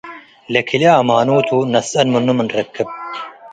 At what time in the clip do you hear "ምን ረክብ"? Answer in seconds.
2.37-2.87